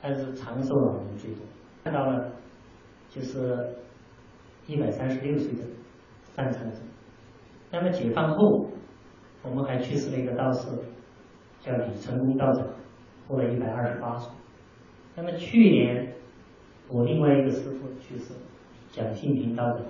[0.01, 1.45] 但是长寿老人最多。
[1.84, 2.32] 看到了，
[3.10, 3.76] 就是
[4.68, 5.64] 一百三十六岁的
[6.34, 6.80] 范长者。
[7.72, 8.68] 那么解放后，
[9.43, 10.68] 我们还去世了一个道士，
[11.62, 12.68] 叫李成功道长，
[13.28, 14.32] 活了一百二十八岁。
[15.16, 16.10] 那么去年。
[16.94, 18.36] 我另外一个师傅去世，
[18.91, 19.82] 蒋信平道长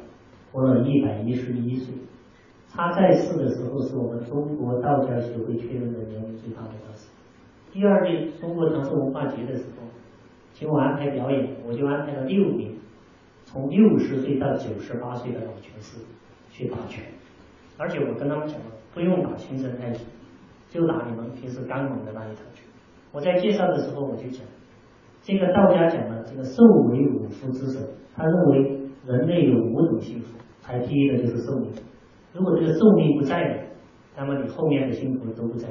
[0.53, 1.93] 活了一百一十一岁。
[2.71, 7.09] 他在世的时候是我们中国道教协会确认的年龄最大的道士。
[7.73, 9.85] 第二届中国长寿文化节的时候，
[10.53, 12.79] 请我安排表演，我就安排了六名
[13.43, 15.97] 从六十岁到九十八岁的老拳师
[16.51, 17.03] 去打拳，
[17.77, 20.05] 而且我跟他们讲了，不用打青城太极，
[20.69, 22.63] 就打你们平时刚猛的那一套拳。
[23.11, 24.45] 我在介绍的时候我就讲。
[25.23, 26.61] 这个道家讲的这个寿
[26.91, 27.79] 为五福之首，
[28.13, 31.71] 他认为人类有五种幸福，排第一的就是寿命。
[32.33, 33.63] 如果这个寿命不在了，
[34.17, 35.69] 那么你后面的幸福都不在。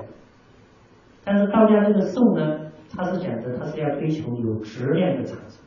[1.22, 5.61] 但是道家这个寿呢，他是讲的，他是要追求有质量的长寿。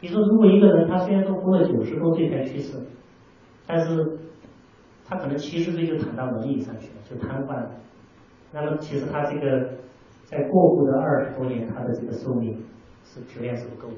[0.00, 2.78] 比如说，如果一个人他虽然说活了九十多岁才去世，
[3.66, 4.18] 但是
[5.06, 7.70] 他可能七十岁就躺到轮椅上去了，就瘫痪了。
[8.52, 9.68] 那么其实他这个
[10.24, 12.56] 在过户的二十多年，他的这个寿命
[13.08, 13.96] 是质量是不够的。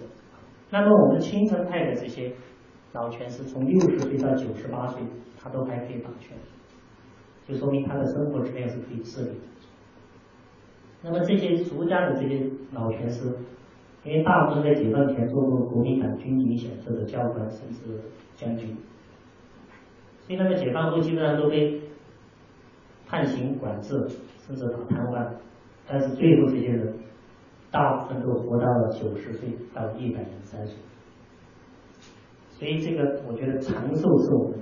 [0.70, 2.32] 那么我们青城派的这些
[2.92, 5.02] 老拳师，从六十岁到九十八岁，
[5.42, 6.36] 他都还可以打拳，
[7.46, 9.44] 就说明他的生活质量是可以自理的。
[11.02, 13.34] 那么这些俗家的这些老拳师，
[14.04, 18.00] 因为大部分在解放前做过国民党军警显赫的教官甚至
[18.36, 18.76] 将军，
[20.20, 21.80] 所以他们解放后基本上都被
[23.08, 24.08] 判刑管制，
[24.46, 25.26] 甚至打瘫痪。
[25.88, 26.94] 但是最后这些人
[27.70, 30.76] 大部分都活到了九十岁到一百零三岁。
[32.58, 34.58] 所以这个我觉得长寿是我们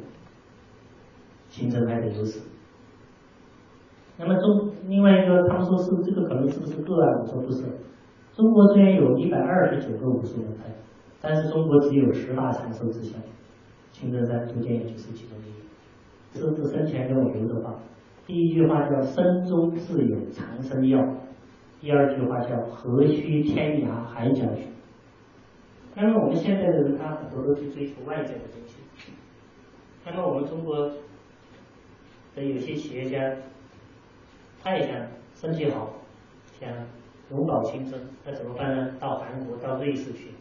[1.48, 2.40] 形成派的优势。
[4.18, 7.20] 那么中另外一个，他们说是这个可能是不是个案？
[7.20, 7.64] 我说不是。
[8.34, 10.64] 中国虽然有一百二十九个武术门派，
[11.20, 13.20] 但是中国只有十大长寿之乡，
[13.90, 16.38] 青城山逐渐也就是其中之一。
[16.38, 17.74] 师傅生前跟我留的话，
[18.26, 21.00] 第一句话叫“身中自有长生药”，
[21.80, 24.66] 第二句话叫“何须天涯海角去”。
[25.94, 28.76] 那么我们现在的人，他很多都去追求外在的东西。
[30.04, 30.90] 那么我们中国
[32.34, 33.36] 的有些企业家。
[34.60, 35.06] 他也想
[35.36, 35.94] 身体好，
[36.58, 36.68] 想
[37.30, 38.96] 永葆青春，那怎么办呢？
[38.98, 40.32] 到韩国、到瑞士去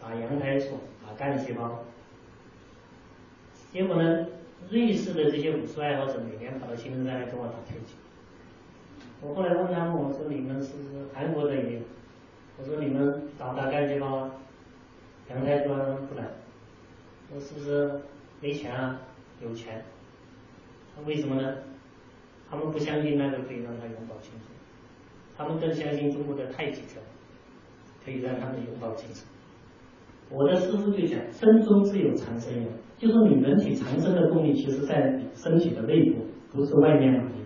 [0.00, 1.80] 打羊胎素、打干细胞。
[3.70, 4.26] 结果呢，
[4.70, 7.94] 瑞士的这些武术爱好者每年跑到青城山来跟我打太极。
[9.22, 11.80] 我后来问他们，我说你们是不是韩国的也有？
[12.58, 14.30] 我说你们打不打干细胞啊？
[15.30, 15.68] 羊胎素
[16.08, 16.24] 不来。
[17.34, 18.00] 我是不是
[18.40, 19.00] 没钱啊？
[19.42, 19.82] 有钱。
[21.04, 21.56] 为什么呢？
[22.48, 24.54] 他们不相信那个可以让他永葆青春，
[25.36, 27.02] 他们更相信中国的太极拳
[28.04, 29.26] 可以让他们永葆青春。
[30.30, 37.45] 我的师傅就讲，身中自有长生药，就说你人体长生的动力，其实在身体的内部，不是外面哪一个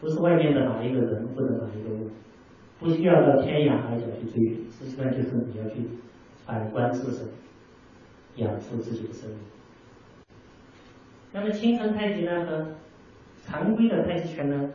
[0.00, 2.10] 不是外面的哪一个人或者哪一个物，
[2.78, 5.82] 不需要到天涯海角去追寻，实际上就是你要去
[6.46, 7.28] 反观自身，
[8.36, 9.38] 养护自己的生命。
[11.32, 12.66] 那么青城太极呢和
[13.42, 14.70] 常规的太极拳呢，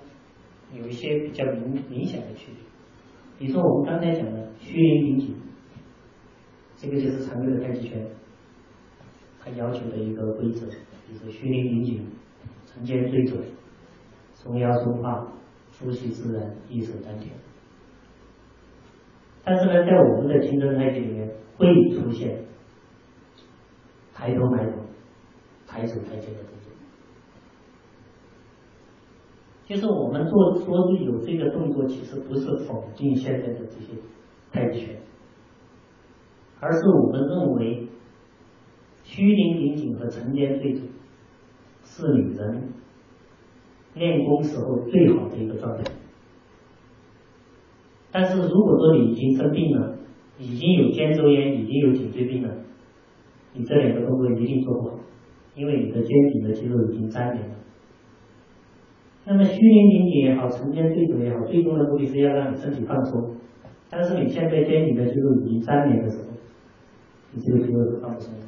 [0.71, 2.61] 有一些比较明明显的区别，
[3.39, 5.36] 比如说我们刚才讲的虚灵顶颈，
[6.78, 8.05] 这个就是常规的太极拳，
[9.43, 12.05] 它要求的一个规则，比如说虚灵顶颈、
[12.65, 13.38] 沉肩坠肘、
[14.45, 15.27] 松腰松胯、
[15.79, 17.31] 呼吸自然、一手丹田。
[19.43, 22.45] 但是呢，在我们的青春太极里面会出现
[24.13, 24.77] 抬头埋头、
[25.67, 26.71] 抬手抬肩的动作。
[29.67, 33.93] 其实我们做说有这个动作，其实不是否定现在的这些
[34.51, 34.95] 太极拳，
[36.59, 37.87] 而是我们认为
[39.03, 40.81] 虚灵顶颈和沉肩坠肘
[41.83, 42.73] 是女人
[43.95, 45.83] 练功时候最好的一个状态。
[48.11, 49.97] 但是如果说你已经生病了，
[50.37, 52.53] 已经有肩周炎，已经有颈椎病了，
[53.53, 54.99] 你这两个动作一定做不好，
[55.55, 57.55] 因为你的肩颈的肌肉已经粘连了。
[59.25, 63.35] 那么虚灵顶颈也好，沉肩坠肘也好，最终的目的是要让你身体放松。
[63.89, 66.29] 但是你现在肩颈的肌肉已经粘连的时候，
[67.33, 68.45] 你这个肌肉是放松的，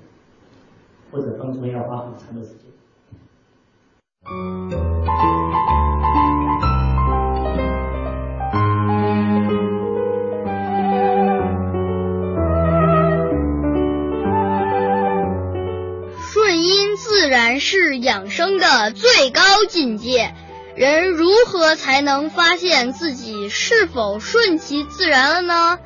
[1.12, 2.67] 或者放松要花很长的时间。
[4.28, 4.36] 顺
[16.62, 20.36] 应自然是养生的最高境界。
[20.76, 25.80] 人如何才能发现自己是否顺其自然了呢？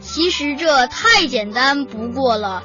[0.00, 2.62] 其实这太简单不过了。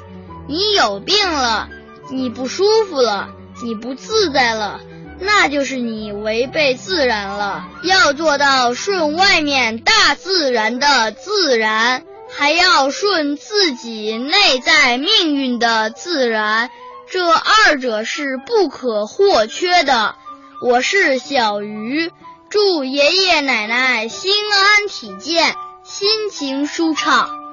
[0.48, 1.68] 你有病了，
[2.10, 3.28] 你不舒服了，
[3.62, 4.80] 你不自在了，
[5.20, 7.64] 那就是你违背自然了。
[7.82, 12.02] 要做到顺外面大自然的自然，
[12.36, 16.70] 还要顺自己内在命运的自然，
[17.10, 20.14] 这二者是不可或缺的。
[20.62, 22.10] 我是小鱼，
[22.48, 25.54] 祝爷爷奶奶心安体健，
[25.84, 27.43] 心情舒畅。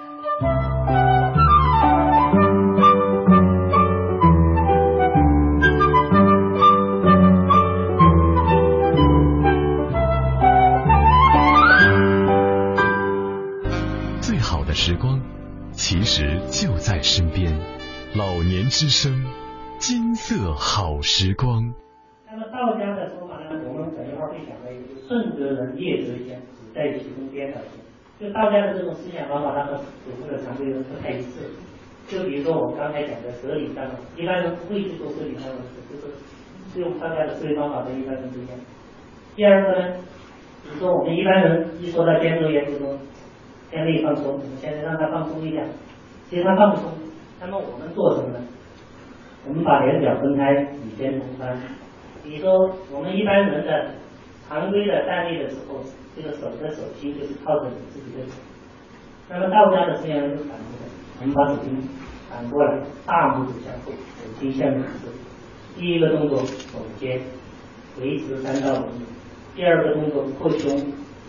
[18.14, 19.24] 老年之声，
[19.80, 21.74] 金色好时光。
[22.28, 24.68] 那么道家的说法呢，我们等一会儿会讲的，
[25.07, 27.62] 顺则人，逆则仙，只在其中颠倒。
[28.20, 31.55] 就道家的这种思想方法，它和祖宗的常规不太一致。
[32.09, 35.57] 就比如说我们刚才讲的舍礼三往，一般人不会去做舍礼三往，
[35.88, 38.59] 就是用道家的思维方法跟一般人不一样。
[39.38, 39.95] 第二个呢，
[40.64, 42.91] 比如说我们一般人一说到肩周炎，就说
[43.72, 45.66] 先力放松，我们先让他放松一点，
[46.30, 46.91] 其实他放松。
[47.42, 48.39] 那么我们做什么呢？
[49.48, 50.54] 我们把两脚分开，
[50.86, 51.58] 与肩同宽。
[52.24, 53.96] 比如说我们一般人的
[54.48, 55.82] 常规的站立的时候，
[56.16, 58.34] 这个手的手心就是靠着你自己的手。
[59.28, 60.86] 那么道家的思想是反过来，
[61.20, 61.82] 我们把手心
[62.30, 62.78] 反过来，
[63.08, 64.84] 大拇指向后，手心向前。
[65.76, 67.20] 第一个动作耸肩，
[68.00, 69.08] 维持三到五秒。
[69.56, 70.78] 第二个动作扩胸，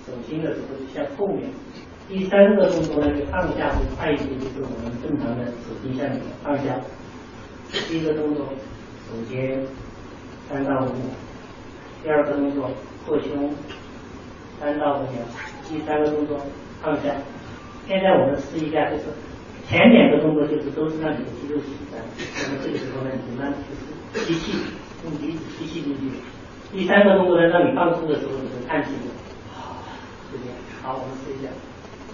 [0.05, 1.49] 手心的时候就向后面。
[2.09, 6.79] 第三个动作呢，就放下会快一些，就是我们正常的手心向前放下。
[7.89, 8.47] 第一个动作
[9.09, 9.65] 手肩，
[10.49, 11.09] 三到五秒。
[12.03, 12.71] 第二个动作
[13.07, 13.55] 扩胸，
[14.61, 15.23] 三到五秒。
[15.69, 16.39] 第三个动作
[16.83, 17.15] 放下。
[17.89, 19.05] 现在我们试一下，就是
[19.67, 21.99] 前两个动作就是都是让你的肌肉紧张，
[22.43, 23.59] 那么这个时候呢，你慢慢
[24.13, 24.59] 就是吸气，
[25.05, 26.13] 用鼻子吸气进去。
[26.71, 28.91] 第三个动作呢，让你放松的时候，你就叹气。
[29.55, 29.77] 好，
[30.31, 30.55] 就这样。
[30.83, 31.49] 好，我们试一下。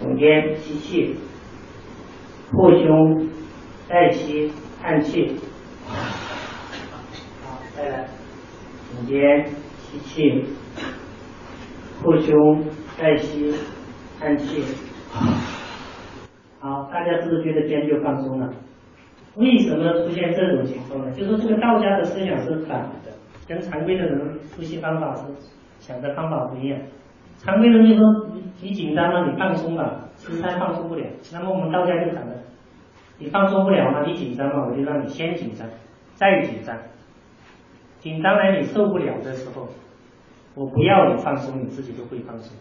[0.00, 1.16] 耸肩吸气，
[2.52, 3.28] 扩胸，
[3.88, 5.36] 带吸，叹气。
[5.88, 8.06] 好，再来。
[8.94, 9.46] 耸肩
[9.78, 10.44] 吸气，
[12.00, 12.64] 扩胸，
[12.96, 13.52] 带吸，
[14.20, 14.62] 叹气。
[16.60, 18.52] 好，大家是不是觉得肩就放松了？
[19.34, 21.10] 为什么出现这种情况呢？
[21.12, 23.10] 就是这个道家的思想是反的，
[23.48, 25.22] 跟常规的人呼吸方法是
[25.80, 26.78] 想的方法不一样。
[27.38, 28.02] 常规人就说
[28.60, 31.06] 你紧张了，你放松了，实在放松不了。
[31.32, 32.34] 那么我们道家就讲了，
[33.18, 35.68] 你放松不了嘛，你紧张嘛，我就让你先紧张，
[36.14, 36.76] 再紧张，
[38.00, 39.68] 紧张来你受不了的时候，
[40.54, 42.56] 我不要你放松，你自己就会放松。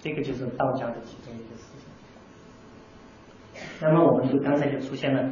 [0.00, 1.88] 这个就是道家的其中一个思想。
[3.82, 5.30] 那么我们就刚才就出现了，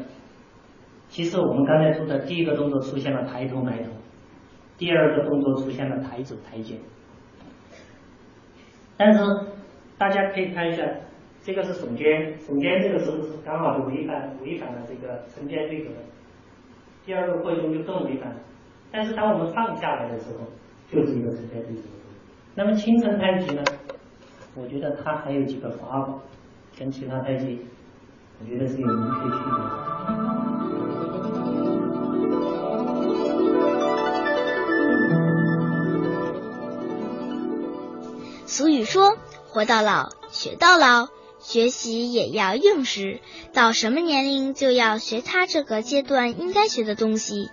[1.09, 3.91] 其实我们刚才说的第一个动作出现了抬头埋头，
[4.77, 6.79] 第二个动作出现了抬肘抬肩。
[8.99, 9.21] 但是
[9.97, 10.85] 大家可以看一下，
[11.43, 15.91] 这个是耸肩，耸肩这个时候是刚好就违反违反了这个承肩对格。
[17.07, 18.37] 第二个扩胸就更违反了。
[18.91, 20.45] 但是当我们放下来的时候，
[20.91, 21.83] 就是一个沉肩对格。
[22.55, 23.63] 那么轻沉太极呢？
[24.57, 26.21] 我觉得它还有几个法宝，
[26.77, 27.61] 跟其他太极，
[28.41, 29.88] 我觉得是有明确区别的。
[38.59, 41.07] 俗语说：“活到老，学到老。”
[41.39, 43.21] 学习也要应时，
[43.53, 47.51] 到什么年龄就要学他这个阶段应该学的东西。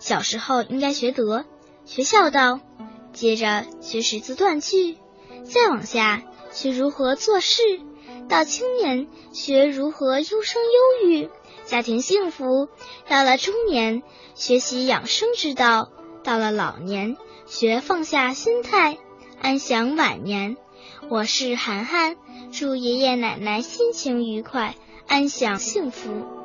[0.00, 1.44] 小时候应该学德，
[1.84, 2.58] 学孝道，
[3.12, 4.98] 接着学识字断句，
[5.44, 6.24] 再往下。
[6.50, 7.62] 学如何做事，
[8.28, 10.60] 到青年学如何优生
[11.00, 11.30] 优育，
[11.64, 12.66] 家庭幸福；
[13.08, 14.02] 到了中年
[14.34, 15.92] 学习养生之道，
[16.24, 18.98] 到了老年学放下心态，
[19.42, 20.58] 安享晚年。
[21.08, 22.16] 我是涵涵，
[22.52, 24.74] 祝爷爷奶奶心情愉快，
[25.06, 26.39] 安享幸福。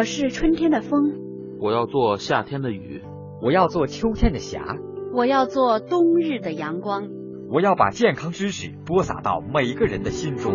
[0.00, 1.12] 我是春天的风，
[1.60, 3.02] 我要做夏天的雨，
[3.42, 4.78] 我要做秋天的霞，
[5.12, 7.06] 我要做冬日的阳光，
[7.50, 10.54] 我要把健康知识播撒到每个人的心中。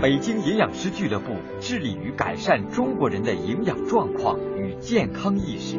[0.00, 5.76] 北京营养师俱乐部致力于改善中国人的营养状况与健康意识。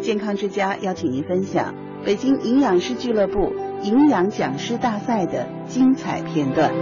[0.00, 1.74] 健康之家邀请您分享
[2.04, 6.72] 北京营养师俱乐部营养讲师大赛的精彩片段。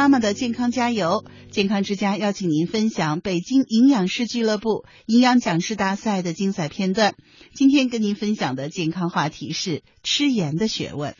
[0.00, 1.24] 妈妈的健康加油！
[1.50, 7.12] 健康之家邀请您分享北京营养师俱乐部营养讲师大赛的精彩片段。
[7.52, 11.14] 今天跟您分享的健康话题是吃盐的学问。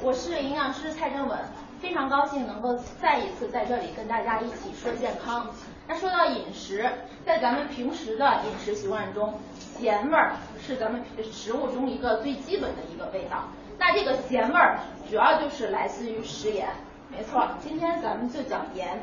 [0.00, 1.40] 我是营养师蔡正文，
[1.82, 5.52] 非常高兴能够再一次在这里跟大家一起说健康。
[5.88, 6.88] 那说到饮食，
[7.26, 11.02] 在咱们平时的饮食习惯中，咸味儿是咱们
[11.32, 13.48] 食物中一个最基本的一个味道。
[13.76, 14.78] 那这个咸味儿
[15.10, 16.68] 主要就是来自于食盐。
[17.10, 19.02] 没错，今天咱们就讲盐。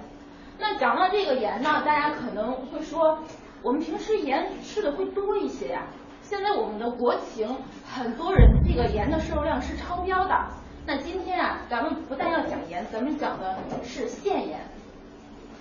[0.57, 3.19] 那讲到这个盐呢，大家可能会说，
[3.61, 5.83] 我们平时盐吃的会多一些呀。
[6.21, 10.47] 现在我们的国情，很多人这个盐的摄入量是超标的。
[10.85, 14.61] 那今天啊，咱们不但要讲盐，咱们讲的是限盐。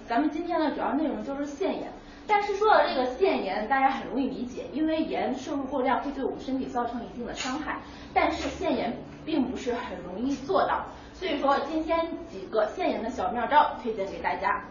[0.09, 1.93] 咱们今天的主要内容就是限盐。
[2.29, 7.81] 但是说到这个限盐，大家很容易理解，因为盐摄入过量会对我们身体造成一定的伤害。
[8.15, 10.87] 但是限盐并不是很容易做到，
[11.19, 11.99] 所以说今天
[12.29, 14.63] 几个限盐的小妙招推荐给大家。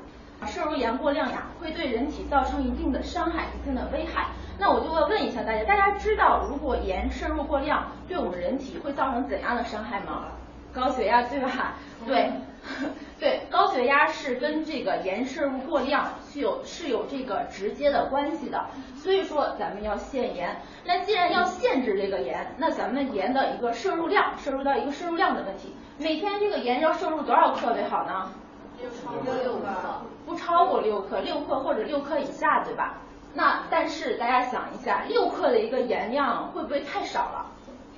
[0.46, 4.28] 摄入盐过量呀，会对人体造成一定的伤害，一定的危害。
[4.60, 10.26] 那我就要问一下大家，大家知道如果盐摄入过量，对我们人体会造成怎样的伤害吗？
[10.74, 11.76] 高血压对吧？
[12.06, 12.30] 对，
[13.18, 18.66] 对，高血压是跟这个盐摄入过量是有是有这个直接的关系的。
[18.98, 20.58] 所以说咱们要限盐。
[20.86, 28.30] 那既然要限制这个盐，那咱们盐的一个摄入量，摄入到一个摄入量的问题，每天这个盐要摄入多少克最好呢？
[28.78, 32.98] 不超过六克，不超过六克，六克或者六克以下，对吧？
[33.34, 37.46] 那但是大家想一下，六克的一个盐量会不会太少了？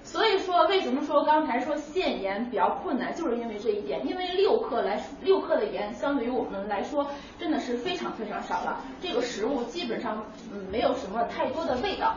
[0.03, 4.07] 所以说，为什么说刚才说限盐比较困难，就是因为这一点。
[4.07, 7.07] 因为六克来六克的盐，相对于我们来说，
[7.39, 8.79] 真的是非常非常少了。
[9.01, 10.23] 这个食物基本上
[10.53, 12.13] 嗯没有什么太多的味道。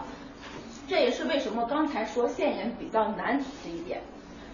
[0.87, 4.03] 这也是为什么刚才说限盐比较难的一点。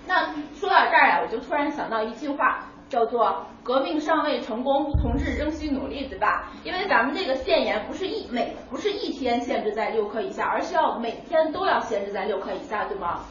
[0.07, 2.61] 那说到这儿呀，我就突然想到一句话。
[2.89, 6.53] 叫做革命尚未成功，同志仍需努力，对吧？
[6.63, 13.23] 因为咱们这个限盐不是一每不是一天限制在六克以下，而是要每天都要限制在六克以下，对吗？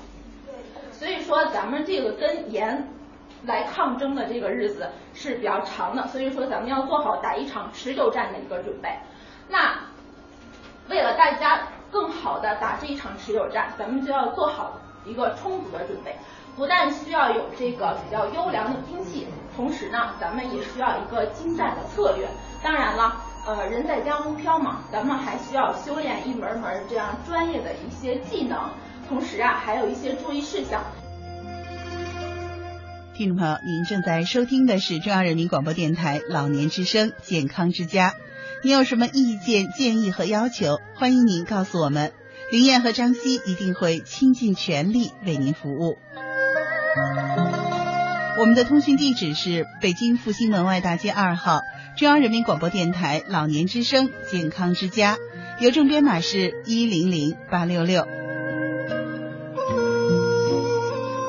[0.45, 0.53] 对。
[0.91, 2.85] 所以说咱们这个跟盐
[3.45, 8.89] 来抗争的这个日子是比较长的，所以说咱们要做好打一场持久战的一个准备。
[9.47, 9.79] 那
[10.89, 14.73] 为了大家更好的打这一场持久战，咱们就要做好
[15.05, 16.13] 一个充足的准备。
[16.55, 22.27] 不但需要有这个比较优良的兵器，同时呢，咱们也需要一个精湛的策略。
[22.63, 28.71] 当然了，呃，人在江湖飘嘛，咱们还需要修炼一门门这样专业的一些技能。
[29.07, 30.81] 同时啊，还有一些注意事项。
[33.13, 38.13] 听众朋友，您正在收听的是中央人民广播电台老年之声健康之家。
[38.63, 42.13] 您有什么意见、建议和要求，欢迎您告诉我们。
[42.51, 45.97] 林燕和张希一定会倾尽全力为您服务。
[48.37, 51.61] 我们的通讯地址是北京复兴门外大街二号
[51.97, 55.17] 中央人民广播电台老年之声健康之家，
[55.59, 58.05] 邮政编码是一零零八六六。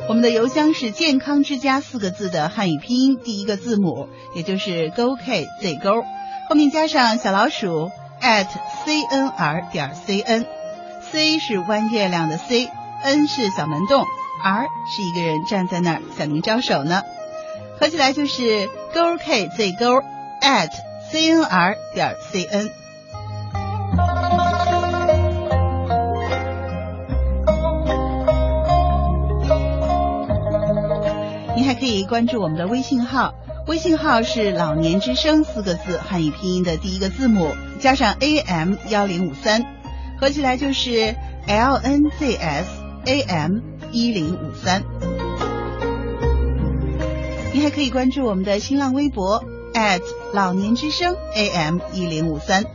[0.08, 6.02] 我们的邮箱是健康之家四个字的汉语拼音第一个字母，也就是勾 k z 勾，
[6.48, 7.90] 后面加上小老鼠
[8.20, 8.46] at
[8.84, 14.04] cnr 点 cn，c 是弯月亮的 c，n 是小门洞。
[14.46, 17.02] R 是一个人站在那儿向您招手呢，
[17.80, 20.00] 合起来就是勾 k z 勾
[20.40, 20.70] at
[21.10, 22.70] c n r 点 c n。
[31.56, 33.34] 您还可以关注我们的微信号，
[33.66, 39.64] 微信号是“老年之声”四个字汉语拼音的第一个字母加上 a m 幺零五三，
[40.20, 41.16] 合起来就是
[41.48, 42.68] l n z s
[43.06, 43.75] a m。
[43.96, 44.84] 一零五三，
[47.54, 49.42] 你还可以关注我们的新浪微博
[49.72, 50.02] at
[50.34, 52.66] 老年之声 AM 一零五三，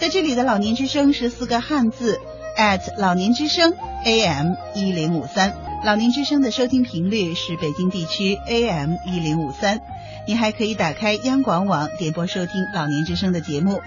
[0.00, 2.18] 在这里的老年之声是四个汉字
[2.56, 3.74] at 老年之声
[4.06, 5.54] AM 一零五三，
[5.84, 9.82] 老年之声的收听频率是北京地区 AM 一零五三，
[10.26, 13.82] 你还可以打开央广网点播收听老年之声的节目，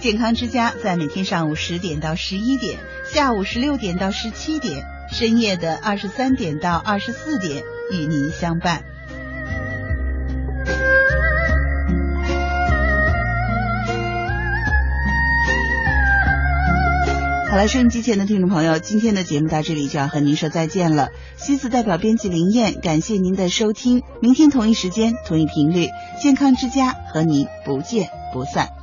[0.00, 2.78] 健康之家在每天上午十点到十一点，
[3.12, 4.95] 下午十六点到十七点。
[5.10, 8.82] 深夜的二十三点到二十四点，与您相伴。
[17.48, 21.08] 好了，收音机前的听众朋友，今天的节目到这里就要和您说再见了。
[21.36, 24.02] 西子代表编辑林燕，感谢您的收听。
[24.20, 25.88] 明天同一时间，同一频率，
[26.20, 28.75] 健康之家和您不见不散。